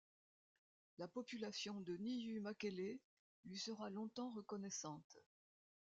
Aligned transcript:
La 0.97 1.07
population 1.07 1.79
de 1.79 1.95
Nyumakele 1.95 2.99
lui 3.45 3.59
sera 3.59 3.91
longtemps 3.91 4.33
reconnaissante. 4.33 5.19